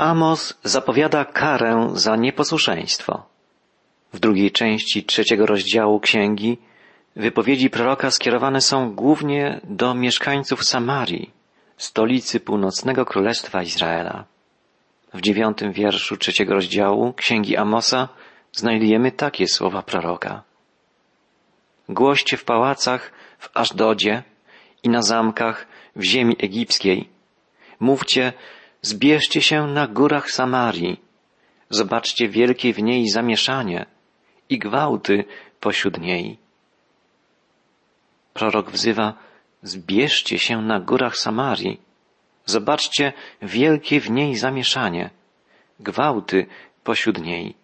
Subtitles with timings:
[0.00, 3.22] Amos zapowiada karę za nieposłuszeństwo.
[4.12, 6.58] W drugiej części trzeciego rozdziału księgi
[7.16, 11.30] wypowiedzi proroka skierowane są głównie do mieszkańców Samarii,
[11.76, 14.24] stolicy północnego królestwa Izraela.
[15.14, 18.08] W dziewiątym wierszu trzeciego rozdziału księgi Amosa
[18.52, 20.42] znajdujemy takie słowa proroka.
[21.88, 24.22] Głoście w pałacach w Aszdodzie
[24.82, 27.08] i na zamkach w ziemi egipskiej.
[27.80, 28.32] Mówcie,
[28.82, 31.00] zbierzcie się na górach Samarii.
[31.70, 33.86] Zobaczcie wielkie w niej zamieszanie
[34.48, 35.24] i gwałty
[35.60, 36.38] pośród niej.
[38.34, 39.14] Prorok wzywa,
[39.62, 41.80] zbierzcie się na górach Samarii.
[42.46, 43.12] Zobaczcie
[43.42, 45.10] wielkie w niej zamieszanie,
[45.80, 46.46] gwałty
[46.84, 47.54] pośród niej.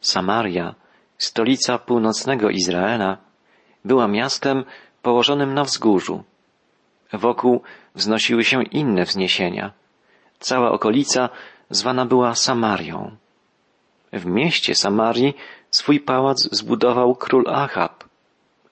[0.00, 0.74] Samaria,
[1.18, 3.18] stolica północnego Izraela,
[3.84, 4.64] była miastem
[5.02, 6.24] położonym na wzgórzu.
[7.12, 7.62] Wokół
[7.94, 9.72] wznosiły się inne wzniesienia.
[10.38, 11.28] Cała okolica
[11.70, 13.16] zwana była Samarią.
[14.12, 15.34] W mieście Samarii
[15.70, 18.04] swój pałac zbudował król Achab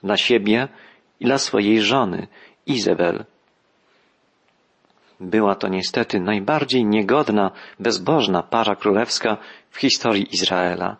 [0.02, 0.68] dla siebie
[1.20, 2.26] i dla swojej żony
[2.66, 3.24] Izabel.
[5.20, 9.36] Była to niestety najbardziej niegodna, bezbożna para królewska
[9.70, 10.96] w historii Izraela.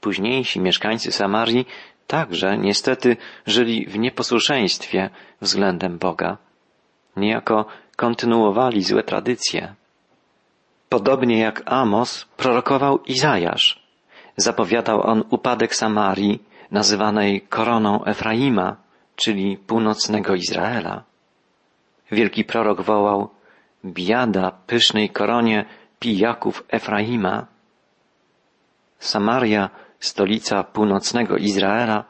[0.00, 1.66] Późniejsi mieszkańcy Samarii
[2.06, 6.38] także niestety żyli w nieposłuszeństwie względem Boga.
[7.16, 7.64] Niejako
[7.96, 9.74] kontynuowali złe tradycje.
[10.88, 13.82] Podobnie jak Amos prorokował Izajasz.
[14.36, 18.76] Zapowiadał on upadek Samarii, nazywanej koroną Efraima,
[19.16, 21.02] czyli północnego Izraela.
[22.12, 23.28] Wielki prorok wołał
[23.84, 25.64] biada pysznej koronie
[25.98, 27.46] pijaków Efraima.
[28.98, 32.04] Samaria, stolica północnego Izraela,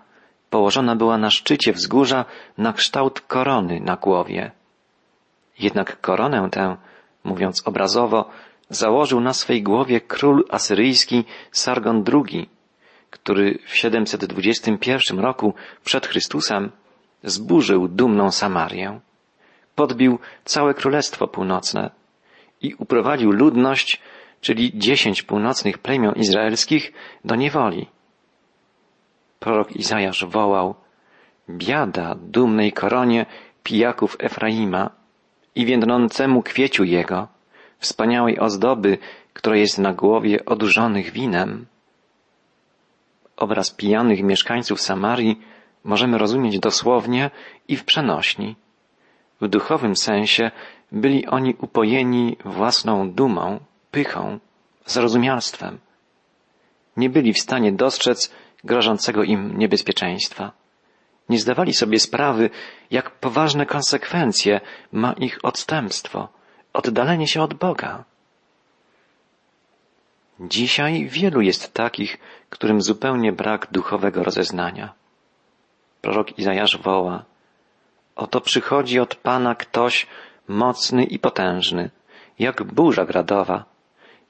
[0.50, 2.24] położona była na szczycie wzgórza
[2.58, 4.50] na kształt korony na głowie.
[5.58, 6.76] Jednak koronę tę,
[7.24, 8.30] mówiąc obrazowo,
[8.70, 12.48] założył na swej głowie król asyryjski Sargon II,
[13.10, 16.70] który w 721 roku przed Chrystusem
[17.22, 19.00] zburzył dumną Samarię,
[19.74, 21.90] podbił całe Królestwo Północne
[22.62, 24.00] i uprowadził ludność,
[24.40, 26.92] czyli dziesięć północnych plemion izraelskich,
[27.24, 27.86] do niewoli.
[29.38, 30.74] Prorok Izajasz wołał,
[31.50, 33.26] biada dumnej koronie
[33.62, 34.90] pijaków Efraima
[35.54, 37.28] i więdnącemu kwieciu jego,
[37.78, 38.98] wspaniałej ozdoby,
[39.32, 41.66] która jest na głowie odurzonych winem.
[43.36, 45.40] Obraz pijanych mieszkańców Samarii
[45.84, 47.30] możemy rozumieć dosłownie
[47.68, 48.56] i w przenośni.
[49.40, 50.50] W duchowym sensie
[50.92, 53.60] byli oni upojeni własną dumą,
[53.90, 54.38] pychą,
[54.86, 55.78] zrozumialstwem.
[56.96, 58.32] Nie byli w stanie dostrzec
[58.64, 60.63] grożącego im niebezpieczeństwa.
[61.28, 62.50] Nie zdawali sobie sprawy,
[62.90, 64.60] jak poważne konsekwencje
[64.92, 66.28] ma ich odstępstwo,
[66.72, 68.04] oddalenie się od Boga.
[70.40, 72.18] Dzisiaj wielu jest takich,
[72.50, 74.92] którym zupełnie brak duchowego rozeznania.
[76.00, 77.24] Prorok Izajasz woła,
[78.16, 80.06] oto przychodzi od Pana ktoś
[80.48, 81.90] mocny i potężny,
[82.38, 83.64] jak burza gradowa,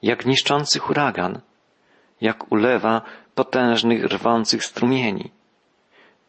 [0.01, 1.39] jak niszczący huragan,
[2.21, 3.01] jak ulewa
[3.35, 5.31] potężnych rwących strumieni.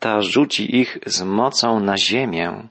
[0.01, 2.69] Ta rzuci ich z mocą na ziemię.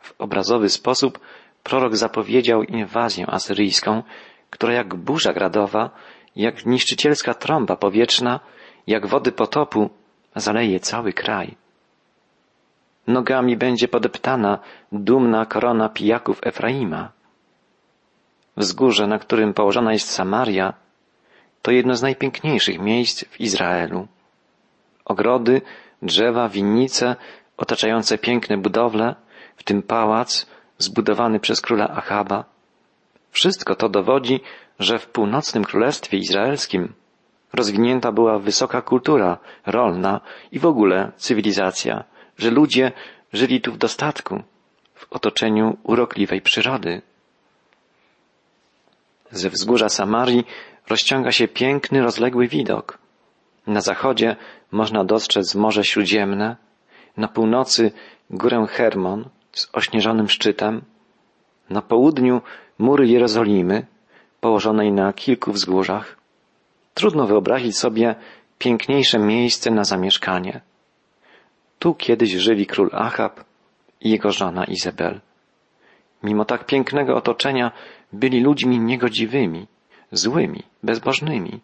[0.00, 1.18] W obrazowy sposób
[1.62, 4.02] prorok zapowiedział inwazję asyryjską,
[4.50, 5.90] która jak burza gradowa,
[6.36, 8.40] jak niszczycielska trąba powietrzna,
[8.86, 9.90] jak wody potopu
[10.36, 11.54] zaleje cały kraj.
[13.06, 14.58] Nogami będzie podeptana
[14.92, 17.12] dumna korona pijaków Efraima.
[18.56, 20.74] Wzgórze, na którym położona jest Samaria,
[21.62, 24.08] to jedno z najpiękniejszych miejsc w Izraelu.
[25.08, 25.62] Ogrody,
[26.02, 27.16] drzewa, winnice,
[27.56, 29.14] otaczające piękne budowle,
[29.56, 30.46] w tym pałac
[30.78, 32.44] zbudowany przez króla Achaba.
[33.30, 34.40] Wszystko to dowodzi,
[34.78, 36.92] że w północnym królestwie izraelskim
[37.52, 40.20] rozwinięta była wysoka kultura rolna
[40.52, 42.04] i w ogóle cywilizacja,
[42.38, 42.92] że ludzie
[43.32, 44.42] żyli tu w dostatku,
[44.94, 47.02] w otoczeniu urokliwej przyrody.
[49.30, 50.46] Ze wzgórza Samarii
[50.88, 52.98] rozciąga się piękny, rozległy widok.
[53.66, 54.36] Na zachodzie
[54.72, 56.56] można dostrzec Morze Śródziemne,
[57.16, 57.92] na północy
[58.30, 60.82] górę Hermon z ośnieżonym szczytem,
[61.70, 62.40] na południu
[62.78, 63.86] mury Jerozolimy,
[64.40, 66.16] położonej na kilku wzgórzach.
[66.94, 68.14] Trudno wyobrazić sobie
[68.58, 70.60] piękniejsze miejsce na zamieszkanie.
[71.78, 73.44] Tu kiedyś żyli król Achab
[74.00, 75.20] i jego żona Izabel.
[76.22, 77.72] Mimo tak pięknego otoczenia
[78.12, 79.66] byli ludźmi niegodziwymi,
[80.12, 81.60] złymi, bezbożnymi.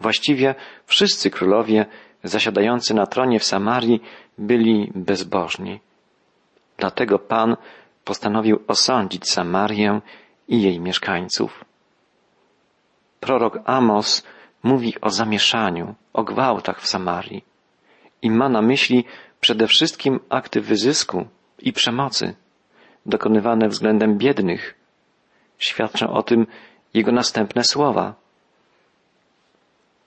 [0.00, 0.54] Właściwie
[0.86, 1.86] wszyscy królowie
[2.24, 4.02] zasiadający na tronie w Samarii
[4.38, 5.80] byli bezbożni.
[6.76, 7.56] Dlatego Pan
[8.04, 10.00] postanowił osądzić Samarię
[10.48, 11.64] i jej mieszkańców.
[13.20, 14.26] Prorok Amos
[14.62, 17.44] mówi o zamieszaniu, o gwałtach w Samarii
[18.22, 19.04] i ma na myśli
[19.40, 21.26] przede wszystkim akty wyzysku
[21.58, 22.34] i przemocy
[23.06, 24.74] dokonywane względem biednych.
[25.58, 26.46] Świadczą o tym
[26.94, 28.14] jego następne słowa.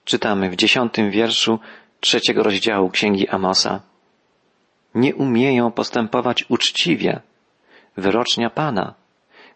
[0.04, 1.58] Czytamy w dziesiątym wierszu
[2.00, 3.80] trzeciego rozdziału Księgi Amosa.
[4.94, 7.20] Nie umieją postępować uczciwie,
[7.96, 8.94] wyrocznia Pana,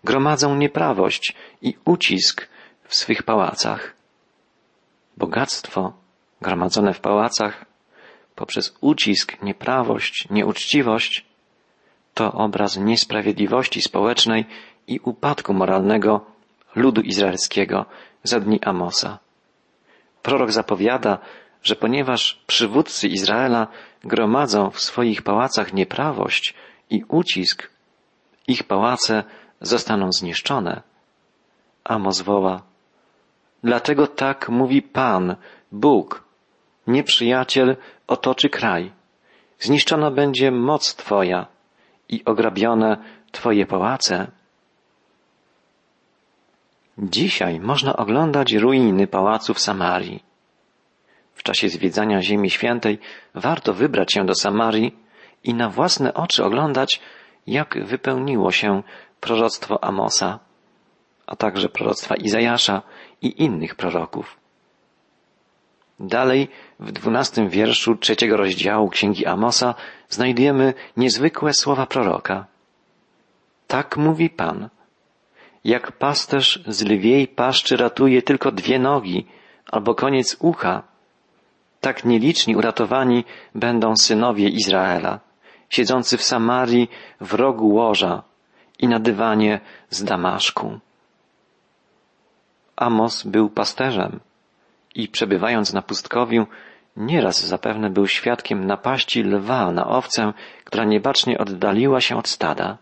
[0.04, 2.48] gromadzą nieprawość i ucisk
[2.88, 3.94] w swych pałacach.
[5.16, 5.92] Bogactwo
[6.40, 7.64] gromadzone w pałacach
[8.34, 11.24] poprzez ucisk, nieprawość, nieuczciwość
[12.14, 14.44] to obraz niesprawiedliwości społecznej
[14.86, 16.24] i upadku moralnego
[16.74, 17.86] ludu izraelskiego
[18.22, 19.25] za dni Amosa.
[20.26, 21.18] Prorok zapowiada,
[21.62, 23.66] że ponieważ przywódcy Izraela
[24.04, 26.54] gromadzą w swoich pałacach nieprawość
[26.90, 27.70] i ucisk,
[28.48, 29.24] ich pałace
[29.60, 30.82] zostaną zniszczone.
[31.84, 32.62] Amos woła,
[33.64, 35.36] dlatego tak mówi Pan,
[35.72, 36.24] Bóg,
[36.86, 37.76] nieprzyjaciel
[38.06, 38.92] otoczy kraj.
[39.58, 41.46] Zniszczona będzie moc Twoja
[42.08, 42.96] i ograbione
[43.32, 44.30] Twoje pałace.
[46.98, 50.22] Dzisiaj można oglądać ruiny pałaców Samarii.
[51.34, 52.98] W czasie zwiedzania Ziemi Świętej
[53.34, 54.96] warto wybrać się do Samarii
[55.44, 57.00] i na własne oczy oglądać,
[57.46, 58.82] jak wypełniło się
[59.20, 60.38] proroctwo Amosa,
[61.26, 62.82] a także proroctwa Izajasza
[63.22, 64.36] i innych proroków.
[66.00, 66.48] Dalej
[66.80, 69.74] w dwunastym wierszu trzeciego rozdziału Księgi Amosa
[70.08, 72.46] znajdujemy niezwykłe słowa proroka.
[73.66, 74.68] Tak mówi Pan.
[75.66, 79.26] Jak pasterz z lwiej paszczy ratuje tylko dwie nogi
[79.72, 80.82] albo koniec ucha,
[81.80, 83.24] tak nieliczni uratowani
[83.54, 85.20] będą synowie Izraela,
[85.70, 86.90] siedzący w Samarii
[87.20, 88.22] w rogu łoża
[88.78, 89.60] i na dywanie
[89.90, 90.78] z Damaszku.
[92.76, 94.20] Amos był pasterzem
[94.94, 96.46] i przebywając na pustkowiu,
[96.96, 100.32] nieraz zapewne był świadkiem napaści lwa na owcę,
[100.64, 102.78] która niebacznie oddaliła się od stada.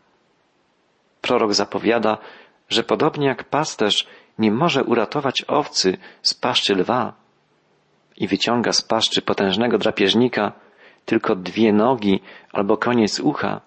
[1.20, 2.18] Prorok zapowiada,
[2.68, 4.06] że podobnie jak pasterz
[4.38, 7.12] nie może uratować owcy z paszczy lwa
[8.16, 10.52] i wyciąga z paszczy potężnego drapieżnika
[11.04, 12.20] tylko dwie nogi
[12.52, 13.60] albo koniec ucha,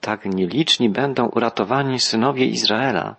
[0.00, 3.16] tak nieliczni będą uratowani synowie Izraela.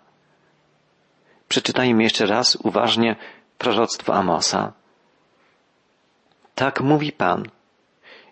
[1.48, 3.16] Przeczytajmy jeszcze raz uważnie
[3.58, 4.74] proroctwo Amosa.
[6.56, 7.46] Tak mówi Pan.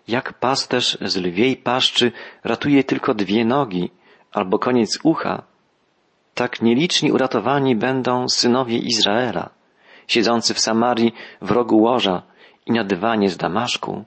[0.08, 2.12] Jak pasterz z lwiej paszczy
[2.44, 3.90] ratuje tylko dwie nogi
[4.32, 5.42] albo koniec ucha,
[6.40, 9.50] tak nieliczni uratowani będą synowie Izraela,
[10.06, 12.22] siedzący w Samarii w rogu łoża
[12.66, 14.04] i na dywanie z Damaszku.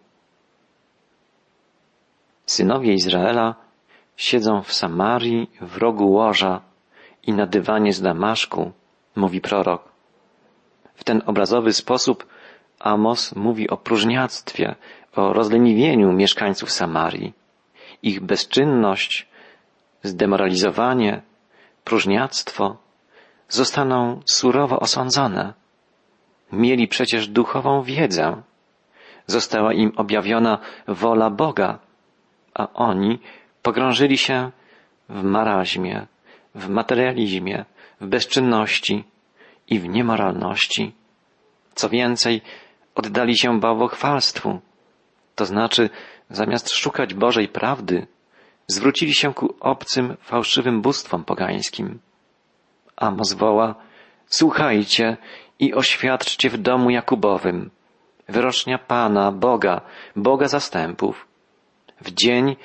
[2.45, 3.55] Synowie Izraela
[4.17, 6.61] siedzą w Samarii w rogu łoża
[7.23, 8.71] i na dywanie z Damaszku,
[9.15, 9.83] mówi prorok.
[10.95, 12.25] W ten obrazowy sposób
[12.79, 14.75] Amos mówi o próżniactwie,
[15.15, 17.33] o rozleniwieniu mieszkańców Samarii.
[18.03, 19.27] Ich bezczynność,
[20.03, 21.21] zdemoralizowanie,
[21.83, 22.77] próżniactwo
[23.49, 25.53] zostaną surowo osądzone.
[26.51, 28.41] Mieli przecież duchową wiedzę.
[29.27, 30.57] Została im objawiona
[30.87, 31.79] wola Boga,
[32.53, 33.19] a oni
[33.61, 34.51] pogrążyli się
[35.09, 36.07] w marazmie,
[36.55, 37.65] w materializmie,
[38.01, 39.03] w bezczynności
[39.67, 40.93] i w niemoralności.
[41.75, 42.41] Co więcej,
[42.95, 44.59] oddali się bałwochwalstwu,
[45.35, 45.89] to znaczy
[46.29, 48.07] zamiast szukać Bożej prawdy,
[48.67, 51.99] zwrócili się ku obcym, fałszywym bóstwom pogańskim.
[52.95, 53.75] Amos woła,
[54.25, 55.17] słuchajcie
[55.59, 57.69] i oświadczcie w domu Jakubowym,
[58.29, 59.81] wyrocznia Pana, Boga,
[60.15, 61.27] Boga zastępów.
[62.01, 62.55] W dzień,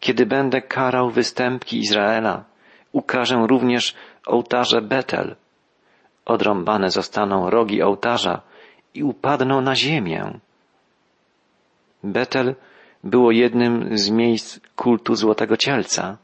[0.00, 2.44] kiedy będę karał występki Izraela,
[2.92, 3.94] ukażę również
[4.26, 5.36] ołtarze Betel.
[6.24, 8.40] Odrąbane zostaną rogi ołtarza
[8.94, 10.40] i upadną na ziemię.
[12.04, 12.54] Betel
[13.04, 16.16] było jednym z miejsc kultu Złotego Cielca.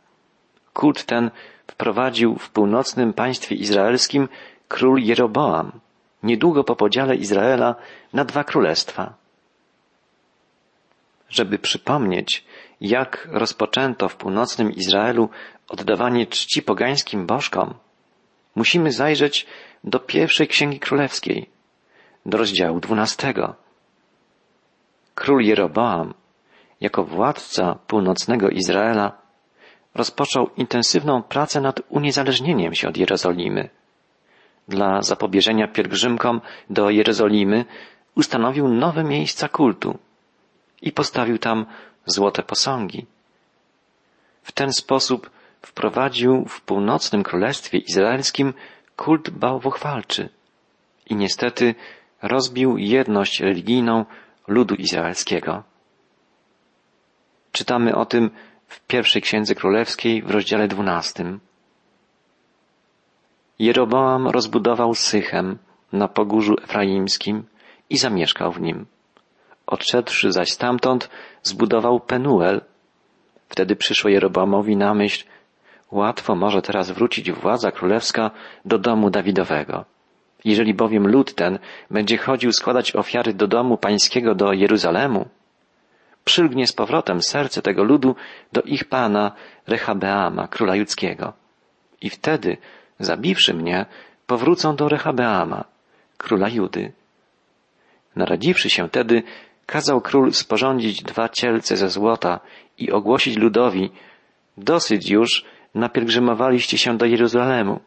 [0.72, 1.30] Kult ten
[1.66, 4.28] wprowadził w północnym państwie izraelskim
[4.68, 5.80] król Jeroboam,
[6.22, 7.74] niedługo po podziale Izraela
[8.12, 9.14] na dwa królestwa.
[11.28, 12.44] Żeby przypomnieć,
[12.80, 15.28] jak rozpoczęto w północnym Izraelu
[15.68, 17.74] oddawanie czci pogańskim bożkom,
[18.54, 19.46] musimy zajrzeć
[19.84, 21.50] do pierwszej księgi królewskiej,
[22.26, 23.54] do rozdziału dwunastego.
[25.14, 26.14] Król Jeroboam,
[26.84, 29.12] jako władca północnego Izraela,
[29.94, 33.68] rozpoczął intensywną pracę nad uniezależnieniem się od Jerozolimy.
[34.68, 37.64] Dla zapobieżenia pielgrzymkom do Jerozolimy
[38.14, 39.98] ustanowił nowe miejsca kultu
[40.82, 41.66] i postawił tam
[42.06, 43.06] złote posągi.
[44.42, 45.30] W ten sposób
[45.62, 48.54] wprowadził w północnym królestwie izraelskim
[48.96, 50.28] kult bałwochwalczy
[51.06, 51.74] i niestety
[52.22, 54.04] rozbił jedność religijną
[54.48, 55.73] ludu izraelskiego.
[57.54, 58.30] Czytamy o tym
[58.66, 61.40] w pierwszej księdze królewskiej w rozdziale dwunastym.
[63.58, 65.58] Jeroboam rozbudował Sychem
[65.92, 67.44] na pogórzu efraimskim
[67.90, 68.86] i zamieszkał w nim.
[69.66, 71.10] Odszedłszy zaś stamtąd,
[71.42, 72.60] zbudował Penuel.
[73.48, 75.24] Wtedy przyszło Jeroboamowi na myśl,
[75.90, 78.30] łatwo może teraz wrócić władza królewska
[78.64, 79.84] do domu Dawidowego.
[80.44, 81.58] Jeżeli bowiem lud ten
[81.90, 85.28] będzie chodził składać ofiary do domu pańskiego do Jeruzalemu,
[86.24, 88.16] przylgnie z powrotem serce tego ludu
[88.52, 89.32] do ich pana
[89.66, 91.32] Rehabeama, króla judzkiego.
[92.00, 92.56] I wtedy,
[92.98, 93.86] zabiwszy mnie,
[94.26, 95.64] powrócą do Rehabeama,
[96.18, 96.92] króla Judy.
[98.16, 99.22] Naradziwszy się tedy,
[99.66, 102.40] kazał król sporządzić dwa cielce ze złota
[102.78, 103.90] i ogłosić ludowi,
[104.56, 107.80] dosyć już napielgrzymowaliście się do Jeruzalemu.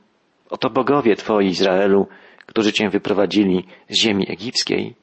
[0.50, 2.08] Oto bogowie Twoi, Izraelu,
[2.46, 4.96] którzy Cię wyprowadzili z ziemi egipskiej.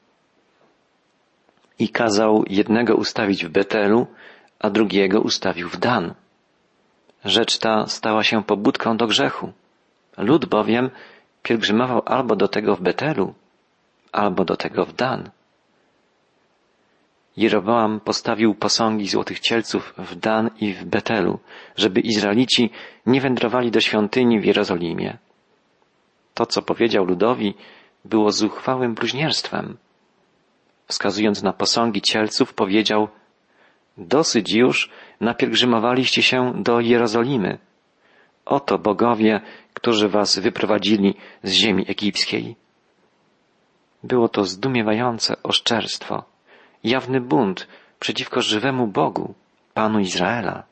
[1.79, 4.07] I kazał jednego ustawić w Betelu,
[4.59, 6.13] a drugiego ustawił w Dan.
[7.25, 9.51] Rzecz ta stała się pobudką do grzechu.
[10.17, 10.89] Lud bowiem
[11.43, 13.33] pielgrzymował albo do tego w Betelu,
[14.11, 15.29] albo do tego w Dan.
[17.37, 21.39] Jeroboam postawił posągi złotych cielców w Dan i w Betelu,
[21.75, 22.69] żeby Izraelici
[23.05, 25.17] nie wędrowali do świątyni w Jerozolimie.
[26.33, 27.53] To, co powiedział ludowi,
[28.05, 29.77] było zuchwałym bluźnierstwem.
[30.87, 33.07] Wskazując na posągi cielców, powiedział
[33.97, 34.89] Dosyć już
[35.21, 37.57] napielgrzymowaliście się do Jerozolimy.
[38.45, 39.41] Oto bogowie,
[39.73, 42.55] którzy was wyprowadzili z ziemi egipskiej.
[44.03, 46.23] Było to zdumiewające oszczerstwo,
[46.83, 47.67] jawny bunt
[47.99, 49.33] przeciwko żywemu Bogu,
[49.73, 50.63] Panu Izraela.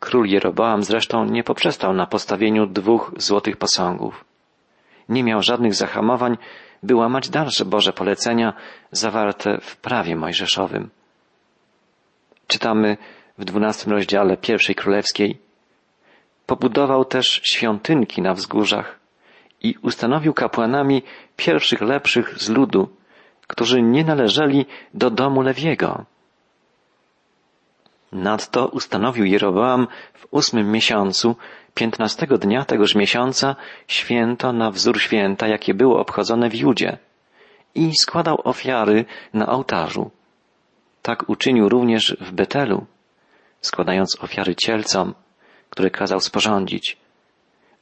[0.00, 4.24] Król Jeroboam zresztą nie poprzestał na postawieniu dwóch złotych posągów.
[5.08, 6.36] Nie miał żadnych zahamowań,
[6.82, 8.52] by łamać dalsze Boże polecenia
[8.92, 10.90] zawarte w prawie mojżeszowym.
[12.46, 12.96] Czytamy
[13.38, 15.38] w dwunastym rozdziale pierwszej królewskiej.
[16.46, 18.98] Pobudował też świątynki na wzgórzach
[19.62, 21.02] i ustanowił kapłanami
[21.36, 22.88] pierwszych lepszych z ludu,
[23.46, 26.04] którzy nie należeli do domu Lewiego.
[28.12, 31.36] Nadto ustanowił Jeroboam w ósmym miesiącu,
[31.74, 36.98] piętnastego dnia tegoż miesiąca, święto na wzór święta, jakie było obchodzone w Judzie
[37.74, 40.10] i składał ofiary na ołtarzu.
[41.02, 42.86] Tak uczynił również w Betelu,
[43.60, 45.14] składając ofiary cielcom,
[45.70, 46.96] które kazał sporządzić.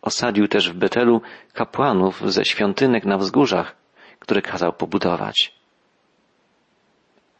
[0.02, 1.21] Osadził też w Betelu
[1.52, 3.76] kapłanów ze świątynek na wzgórzach,
[4.18, 5.54] które kazał pobudować.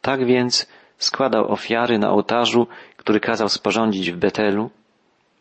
[0.01, 0.67] Tak więc
[0.97, 4.69] składał ofiary na ołtarzu, który kazał sporządzić w Betelu,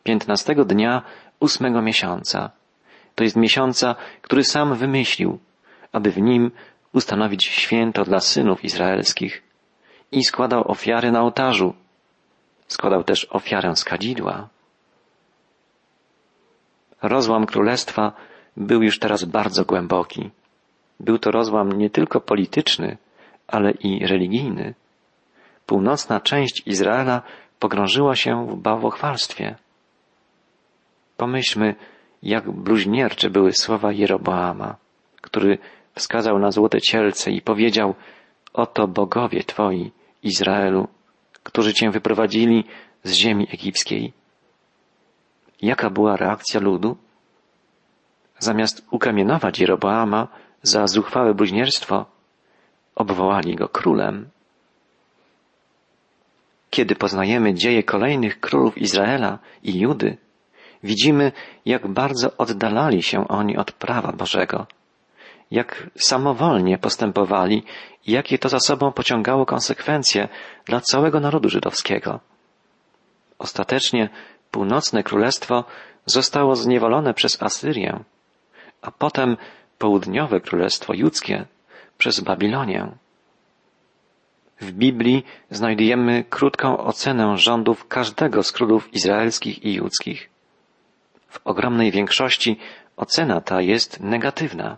[0.05, 1.03] piętnastego dnia
[1.41, 2.51] ósmego miesiąca.
[3.15, 5.39] To jest miesiąca, który sam wymyślił,
[5.93, 6.51] aby w nim
[6.93, 9.43] ustanowić święto dla synów izraelskich
[10.13, 11.75] i składał ofiary na ołtarzu.
[12.69, 14.49] Składał też ofiarę z kadzidła.
[17.03, 18.13] Rozłam królestwa
[18.57, 20.31] był już teraz bardzo głęboki.
[21.01, 22.97] Był to rozłam nie tylko polityczny,
[23.49, 24.75] ale i religijny.
[25.67, 27.23] Północna część Izraela
[27.59, 29.57] pogrążyła się w bałwochwalstwie.
[31.17, 31.75] Pomyślmy,
[32.23, 34.77] jak bluźniercze były słowa Jeroboama,
[35.21, 35.59] który
[35.95, 37.95] wskazał na złote cielce i powiedział,
[38.53, 39.93] oto bogowie Twoi,
[40.23, 40.89] Izraelu,
[41.43, 42.65] którzy Cię wyprowadzili
[43.05, 44.13] z ziemi egipskiej.
[45.63, 46.97] Jaka była reakcja ludu?
[48.39, 50.29] Zamiast ukamienować Jeroboama
[50.63, 52.05] za zuchwałe bluźnierstwo,
[52.95, 54.29] obwołali go królem.
[56.77, 60.17] Kiedy poznajemy dzieje kolejnych królów Izraela i Judy,
[60.83, 61.33] widzimy,
[61.65, 64.67] jak bardzo oddalali się oni od prawa Bożego,
[65.51, 67.63] jak samowolnie postępowali
[68.07, 70.29] i jakie to za sobą pociągało konsekwencje
[70.65, 72.21] dla całego narodu żydowskiego.
[73.39, 74.09] Ostatecznie
[74.51, 75.65] północne królestwo
[76.07, 78.01] zostało zniewolone przez Asyrię,
[78.83, 79.37] a potem
[79.79, 81.45] południowe królestwo judzkie
[81.99, 83.06] przez Babilonię.
[84.61, 90.31] W Biblii znajdujemy krótką ocenę rządów każdego z królów izraelskich i judzkich.
[91.29, 92.59] W ogromnej większości
[92.97, 94.77] ocena ta jest negatywna.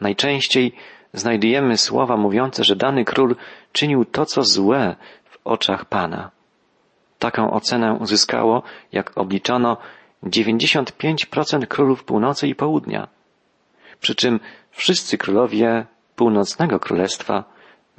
[0.00, 0.72] Najczęściej
[1.12, 3.36] znajdujemy słowa mówiące, że dany król
[3.72, 6.30] czynił to, co złe w oczach Pana.
[7.18, 9.76] Taką ocenę uzyskało, jak obliczono,
[10.24, 13.08] 95% królów północy i południa.
[14.00, 17.44] Przy czym wszyscy królowie północnego królestwa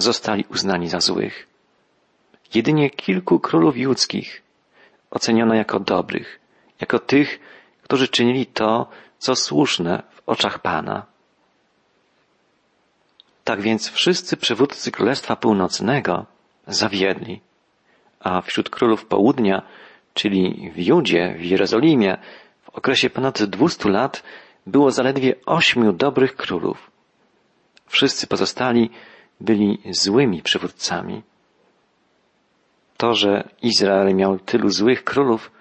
[0.01, 1.47] zostali uznani za złych.
[2.53, 4.41] Jedynie kilku królów judzkich
[5.11, 6.39] oceniono jako dobrych,
[6.81, 7.39] jako tych,
[7.83, 8.89] którzy czynili to,
[9.19, 11.05] co słuszne w oczach Pana.
[13.43, 16.25] Tak więc wszyscy przywódcy Królestwa Północnego
[16.67, 17.41] zawiedli,
[18.19, 19.61] a wśród królów południa,
[20.13, 22.17] czyli w Judzie, w Jerozolimie,
[22.63, 24.23] w okresie ponad dwustu lat
[24.67, 26.91] było zaledwie ośmiu dobrych królów.
[27.87, 28.89] Wszyscy pozostali
[29.41, 31.21] byli złymi przywódcami.
[32.97, 35.51] To, że Izrael miał tylu złych królów,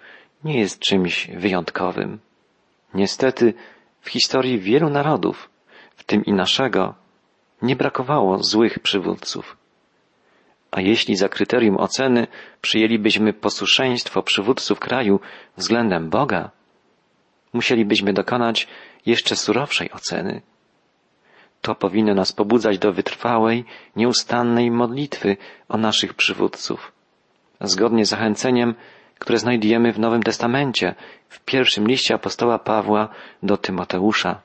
[0.45, 2.19] nie jest czymś wyjątkowym.
[2.95, 3.55] Niestety,
[4.01, 5.51] w historii wielu narodów,
[5.97, 6.95] w tym i naszego,
[7.63, 9.57] nie brakowało złych przywódców.
[10.71, 12.27] A jeśli za kryterium oceny
[12.61, 15.21] przyjęlibyśmy posłuszeństwo przywódców kraju
[15.57, 16.51] względem Boga,
[17.53, 18.69] musielibyśmy dokonać
[19.07, 20.43] jeszcze surowszej oceny.
[21.61, 23.65] To powinno nas pobudzać do wytrwałej,
[23.97, 25.37] nieustannej modlitwy
[25.69, 26.93] o naszych przywódców.
[27.61, 28.75] Zgodnie z zachęceniem,
[29.19, 30.95] które znajdujemy w Nowym Testamencie,
[31.29, 33.09] w pierwszym liście apostoła Pawła
[33.43, 34.41] do Tymoteusza,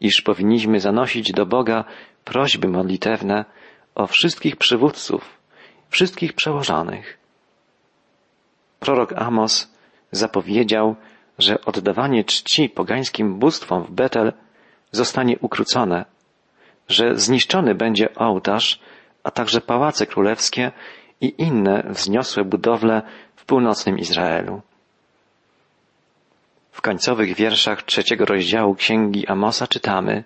[0.00, 1.84] iż powinniśmy zanosić do Boga
[2.24, 3.44] prośby modlitewne
[3.94, 5.38] o wszystkich przywódców,
[5.90, 7.18] wszystkich przełożonych.
[8.80, 9.74] Prorok Amos
[10.10, 10.96] zapowiedział,
[11.38, 14.32] że oddawanie czci pogańskim bóstwom w Betel
[14.92, 16.04] zostanie ukrócone,
[16.88, 18.80] że zniszczony będzie ołtarz,
[19.24, 20.72] a także pałace królewskie
[21.20, 23.02] i inne wzniosłe budowle
[23.36, 24.62] w północnym Izraelu.
[26.72, 30.24] W końcowych wierszach trzeciego rozdziału Księgi Amosa czytamy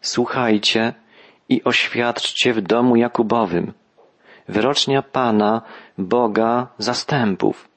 [0.00, 0.94] Słuchajcie
[1.48, 3.72] i oświadczcie w domu Jakubowym
[4.48, 5.62] wyrocznia Pana,
[5.98, 7.68] Boga zastępów.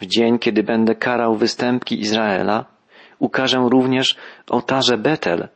[0.00, 2.64] W dzień, kiedy będę karał występki Izraela,
[3.18, 4.16] ukażę również
[4.50, 5.48] ołtarze Betel.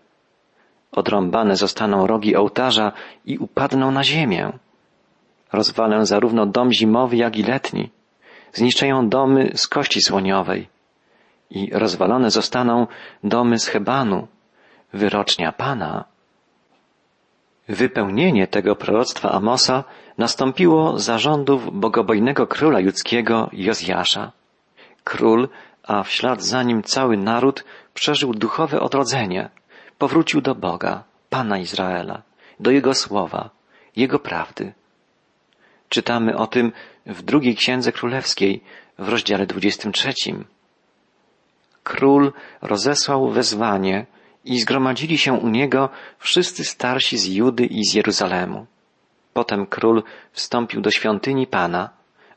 [0.92, 2.92] Odrąbane zostaną rogi ołtarza
[3.25, 4.52] i upadną na ziemię.
[5.52, 7.90] Rozwalę zarówno dom zimowy, jak i letni.
[8.52, 10.68] Zniszczę domy z kości słoniowej.
[11.50, 12.87] I rozwalone zostaną
[13.25, 14.28] domy z Hebanu,
[14.92, 16.05] wyrocznia Pana.
[17.68, 19.85] Wypełnienie tego proroctwa Amosa
[20.18, 24.33] nastąpiło za rządów bogobojnego króla judzkiego Jozjasza.
[25.05, 25.48] Król,
[25.83, 29.51] a w ślad za nim cały naród przeżył duchowe odrodzenie,
[29.98, 32.22] powrócił do Boga, Pana Izraela,
[32.61, 33.50] do Jego słowa,
[33.96, 34.72] Jego prawdy.
[35.88, 36.72] Czytamy o tym
[37.06, 38.61] w drugiej księdze królewskiej
[38.98, 40.12] w rozdziale 23.
[41.82, 42.32] Król
[42.62, 44.06] rozesłał wezwanie
[44.44, 48.66] i zgromadzili się u niego wszyscy starsi z Judy i z Jeruzalemu.
[49.32, 51.90] Potem król wstąpił do świątyni Pana,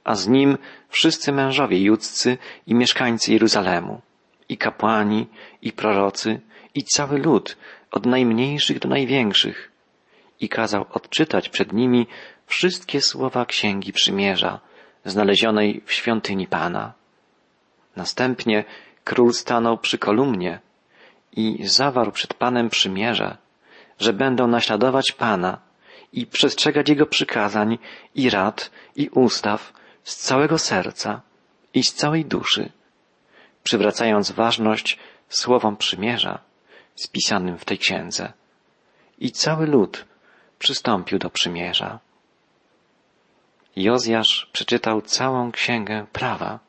[0.04, 0.58] a z nim
[0.90, 4.02] wszyscy mężowie judzcy i mieszkańcy Jeruzalemu,
[4.50, 5.28] i kapłani,
[5.62, 6.42] i prorocy,
[6.76, 7.58] i cały lud,
[7.92, 9.72] od najmniejszych do największych,
[10.40, 12.08] i kazał odczytać przed nimi
[12.48, 14.60] wszystkie słowa Księgi Przymierza,
[15.06, 16.94] znalezionej w świątyni Pana.
[17.96, 18.64] Następnie
[19.04, 20.60] król stanął przy kolumnie
[21.32, 23.38] i zawarł przed Panem przymierze,
[24.00, 25.58] że będą naśladować Pana
[26.14, 27.78] i przestrzegać Jego przykazań
[28.16, 31.22] i rad i ustaw z całego serca
[31.74, 32.72] i z całej duszy,
[33.64, 36.40] przywracając ważność słowom przymierza
[36.96, 38.34] spisanym w tej księdze.
[39.20, 40.06] I cały lud
[40.60, 42.00] przystąpił do przymierza.
[43.76, 46.60] Jozjasz przeczytał całą księgę prawa.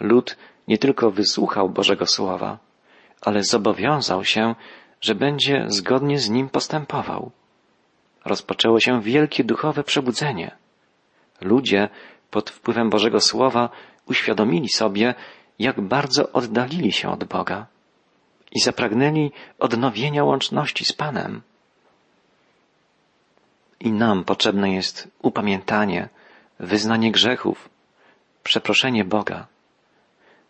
[0.00, 0.36] Lud
[0.68, 2.58] nie tylko wysłuchał Bożego Słowa,
[3.20, 4.54] ale zobowiązał się,
[5.00, 7.30] że będzie zgodnie z nim postępował.
[8.24, 10.56] Rozpoczęło się wielkie duchowe przebudzenie.
[11.40, 11.88] Ludzie
[12.30, 13.68] pod wpływem Bożego Słowa
[14.06, 15.14] uświadomili sobie,
[15.58, 17.66] jak bardzo oddalili się od Boga
[18.52, 21.42] i zapragnęli odnowienia łączności z Panem.
[23.80, 26.08] I nam potrzebne jest upamiętanie,
[26.58, 27.68] wyznanie grzechów,
[28.42, 29.46] przeproszenie Boga.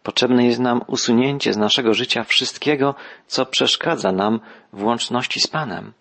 [0.02, 2.94] Potrzebne jest nam usunięcie z naszego życia wszystkiego,
[3.26, 4.40] co przeszkadza nam
[4.72, 5.92] w łączności z Panem.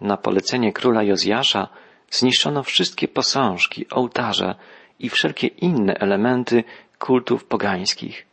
[0.00, 1.68] Na polecenie króla Jozjasza
[2.10, 4.54] zniszczono wszystkie posążki, ołtarze
[4.98, 6.64] i wszelkie inne elementy
[6.98, 8.31] kultów pogańskich.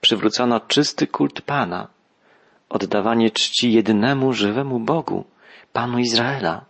[0.00, 1.88] Przywrócono czysty kult Pana,
[2.68, 5.24] oddawanie czci jedynemu żywemu Bogu,
[5.72, 6.64] Panu Izraela.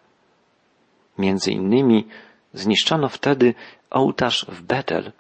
[1.19, 2.09] Między innymi
[2.53, 3.55] zniszczono wtedy
[3.91, 5.13] ołtarz w Betel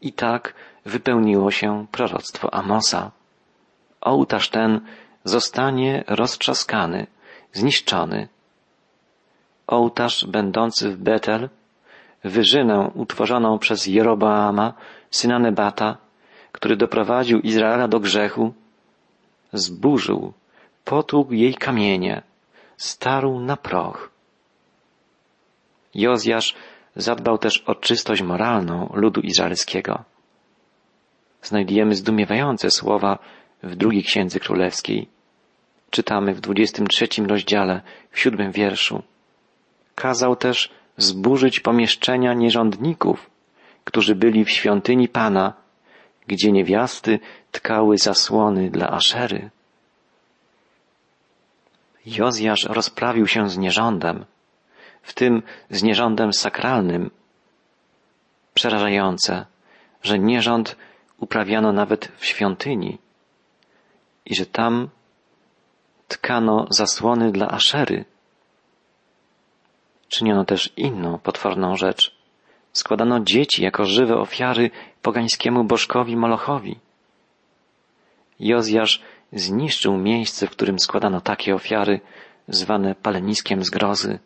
[0.00, 3.10] i tak wypełniło się proroctwo Amosa.
[4.00, 4.80] Ołtarz ten
[5.24, 7.06] zostanie roztrzaskany,
[7.52, 8.28] zniszczony.
[9.66, 11.48] Ołtarz będący w Betel,
[12.24, 14.72] wyżynę utworzoną przez Jeroboama,
[15.10, 15.96] syna Nebata,
[16.52, 18.54] który doprowadził Izraela do grzechu,
[19.52, 20.32] zburzył,
[20.84, 22.22] potługł jej kamienie,
[22.76, 24.10] starł na proch.
[25.94, 26.54] Jozjasz
[26.96, 30.04] zadbał też o czystość moralną ludu izraelskiego.
[31.42, 33.18] Znajdujemy zdumiewające słowa
[33.62, 35.08] w drugiej księdze królewskiej.
[35.90, 39.02] Czytamy w dwudziestym trzecim rozdziale, w siódmym wierszu.
[39.94, 43.30] Kazał też zburzyć pomieszczenia nierządników,
[43.84, 45.52] którzy byli w świątyni Pana,
[46.30, 47.18] gdzie niewiasty
[47.50, 49.50] tkały zasłony dla Aszery.
[52.06, 54.24] Jozjasz rozprawił się z nierządem,
[55.02, 57.10] w tym z nierządem sakralnym.
[58.54, 59.46] Przerażające,
[60.02, 60.76] że nierząd
[61.18, 62.98] uprawiano nawet w świątyni
[64.26, 64.88] i że tam
[66.08, 68.04] tkano zasłony dla Aszery.
[70.08, 72.19] Czyniono też inną potworną rzecz.
[72.80, 74.70] Składano dzieci jako żywe ofiary
[75.02, 76.76] pogańskiemu bożkowi Molochowi.
[78.40, 82.00] Jozjasz zniszczył miejsce, w którym składano takie ofiary,
[82.48, 84.18] zwane paleniskiem zgrozy.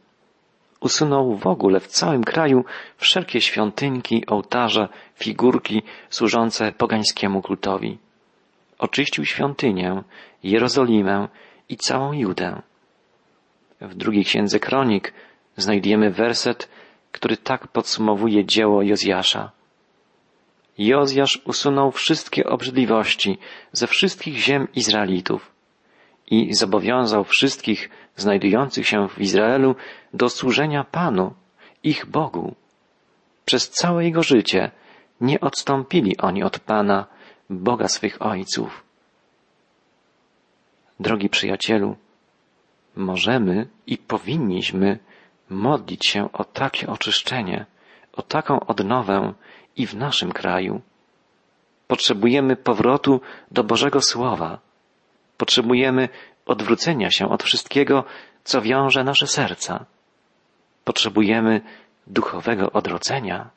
[0.81, 2.65] Usunął w ogóle w całym kraju
[2.97, 7.99] wszelkie świątynki, ołtarze, figurki służące pogańskiemu kultowi.
[8.79, 10.03] Oczyścił świątynię,
[10.43, 11.29] Jerozolimę
[11.69, 12.63] i całą Judę.
[13.81, 15.13] W drugiej księdze kronik
[15.57, 16.69] znajdujemy werset,
[17.15, 19.51] który tak podsumowuje dzieło Jozjasza.
[20.79, 23.39] Jozjasz usunął wszystkie obrzydliwości
[23.73, 25.53] ze wszystkich ziem Izraelitów
[26.27, 29.75] i zobowiązał wszystkich znajdujących się w Izraelu
[30.15, 31.35] do służenia Panu,
[31.83, 32.55] ich Bogu.
[33.45, 34.71] Przez całe jego życie
[35.21, 37.07] nie odstąpili oni od Pana,
[37.51, 38.85] Boga swych ojców.
[41.01, 41.97] Drogi przyjacielu,
[42.97, 44.99] możemy i powinniśmy
[45.51, 47.67] modlić się o takie oczyszczenie,
[48.13, 49.33] o taką odnowę
[49.77, 50.81] i w naszym kraju.
[51.87, 54.59] Potrzebujemy powrotu do Bożego Słowa.
[55.37, 56.09] Potrzebujemy
[56.47, 58.05] odwrócenia się od wszystkiego,
[58.45, 59.85] co wiąże nasze serca.
[60.85, 61.61] Potrzebujemy
[62.07, 63.51] duchowego odrodzenia.